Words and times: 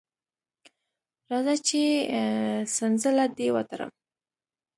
راځه 1.31 1.55
چې 1.67 1.81
څنځله 2.75 3.25
دې 3.37 3.47
وتړم. 3.55 3.91